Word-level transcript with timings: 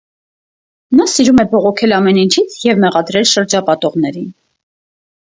Նա 0.99 1.05
սիրում 1.15 1.41
է 1.43 1.43
բողոքել 1.51 1.93
ամեն 1.97 2.19
ինչից 2.21 2.55
և 2.69 2.81
մեղադրել 2.85 3.29
շրջապատողներին։ 3.33 4.33